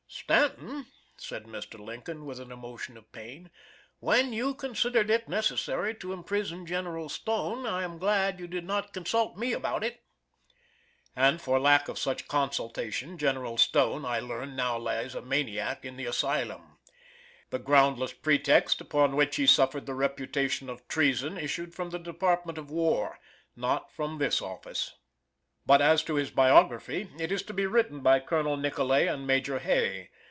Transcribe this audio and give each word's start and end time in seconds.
"Stanton," 0.13 0.87
said 1.17 1.45
Mr. 1.45 1.79
Lincoln, 1.79 2.25
with 2.25 2.39
an 2.39 2.51
emotion 2.51 2.97
of 2.97 3.11
pain, 3.13 3.49
"when 3.99 4.33
you 4.33 4.53
considered 4.53 5.09
it 5.09 5.29
necessary 5.29 5.95
to 5.95 6.11
imprison 6.11 6.65
General 6.65 7.07
Stone, 7.07 7.65
I 7.65 7.83
am 7.83 7.97
glad 7.97 8.37
you 8.39 8.45
did 8.47 8.65
not 8.65 8.93
consult 8.93 9.37
me 9.37 9.53
about 9.53 9.85
it." 9.85 10.03
And 11.15 11.41
for 11.41 11.59
lack 11.59 11.87
of 11.87 11.97
such 11.97 12.27
consultation, 12.27 13.17
General 13.17 13.57
Stone, 13.57 14.03
I 14.03 14.19
learn, 14.19 14.55
now 14.55 14.77
lies 14.77 15.15
a 15.15 15.21
maniac 15.21 15.85
in 15.85 15.95
the 15.95 16.05
asylum. 16.07 16.77
The 17.49 17.59
groundless 17.59 18.11
pretext, 18.11 18.81
upon 18.81 19.15
which 19.15 19.37
he 19.37 19.47
suffered 19.47 19.85
the 19.85 19.95
reputation 19.95 20.69
of 20.69 20.87
treason, 20.89 21.37
issued 21.37 21.73
from 21.73 21.89
the 21.91 21.99
Department 21.99 22.57
of 22.57 22.69
War 22.69 23.17
not 23.55 23.91
from 23.91 24.17
this 24.17 24.41
office. 24.41 24.93
But 25.63 25.79
as 25.79 26.01
to 26.05 26.15
his 26.15 26.31
biography, 26.31 27.07
it 27.19 27.31
is 27.31 27.43
to 27.43 27.53
be 27.53 27.67
written 27.67 27.99
by 28.01 28.19
Colonel 28.19 28.57
Nicolay 28.57 29.05
and 29.05 29.27
Major 29.27 29.59
Hay. 29.59 30.09